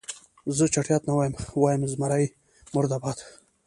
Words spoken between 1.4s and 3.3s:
وایم زمري مرده باد.